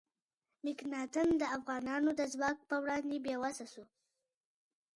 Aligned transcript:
مکناتن 0.65 1.27
د 1.41 1.43
افغانانو 1.57 2.09
د 2.19 2.21
ځواک 2.33 2.57
په 2.69 2.75
وړاندې 2.83 3.17
بې 3.25 3.35
وسه 3.43 3.65
شو. 3.73 3.83